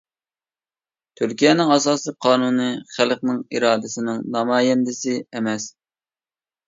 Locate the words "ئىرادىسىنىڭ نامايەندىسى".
3.57-5.19